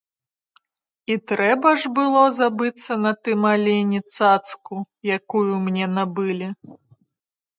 І 1.15 1.15
трэба 1.31 1.69
ж 1.81 1.89
было 1.97 2.21
забыцца 2.37 2.91
на 3.03 3.11
тым 3.27 3.39
алені 3.53 3.99
цацку, 4.15 4.75
якую 5.19 5.53
мне 5.67 5.85
набылі. 5.99 6.47